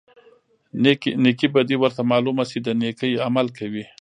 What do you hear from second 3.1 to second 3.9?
عمل کوي.